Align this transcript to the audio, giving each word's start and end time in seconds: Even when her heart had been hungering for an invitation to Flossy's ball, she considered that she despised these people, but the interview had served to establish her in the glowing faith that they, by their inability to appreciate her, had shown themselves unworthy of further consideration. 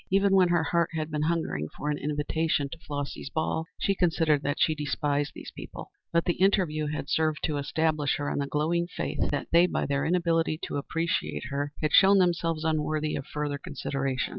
Even 0.09 0.33
when 0.33 0.47
her 0.47 0.63
heart 0.63 0.89
had 0.93 1.11
been 1.11 1.21
hungering 1.21 1.67
for 1.77 1.91
an 1.91 1.99
invitation 1.99 2.67
to 2.69 2.79
Flossy's 2.79 3.29
ball, 3.29 3.67
she 3.77 3.93
considered 3.93 4.41
that 4.41 4.57
she 4.59 4.73
despised 4.73 5.31
these 5.35 5.51
people, 5.55 5.91
but 6.11 6.25
the 6.25 6.41
interview 6.41 6.87
had 6.87 7.07
served 7.07 7.37
to 7.43 7.57
establish 7.59 8.15
her 8.17 8.27
in 8.31 8.39
the 8.39 8.47
glowing 8.47 8.87
faith 8.87 9.29
that 9.29 9.49
they, 9.51 9.67
by 9.67 9.85
their 9.85 10.03
inability 10.03 10.57
to 10.63 10.77
appreciate 10.77 11.43
her, 11.51 11.71
had 11.83 11.93
shown 11.93 12.17
themselves 12.17 12.63
unworthy 12.63 13.15
of 13.15 13.27
further 13.27 13.59
consideration. 13.59 14.29